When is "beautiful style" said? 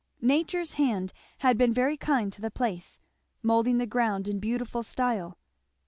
4.39-5.37